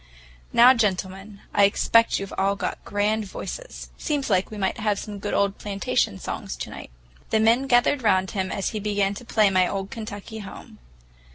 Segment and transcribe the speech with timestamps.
[0.51, 3.91] Now, gentlemen, I expect you've all got grand voices.
[3.99, 6.89] Seems like we might have some good old plantation songs to night."
[7.29, 10.79] The men gathered round him, as he began to play "My Old Kentucky Home."